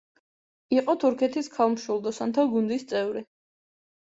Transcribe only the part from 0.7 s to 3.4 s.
იყო თურქეთის ქალ მშვილდოსანთა გუნდის წევრი.